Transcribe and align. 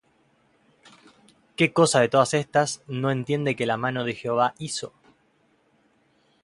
¿Qué 1.55 1.73
cosa 1.73 1.99
de 1.99 2.09
todas 2.09 2.33
estas 2.33 2.81
no 2.87 3.11
entiende 3.11 3.55
Que 3.55 3.67
la 3.67 3.77
mano 3.77 4.03
de 4.03 4.15
Jehová 4.15 4.47
la 4.47 4.55
hizo? 4.65 4.93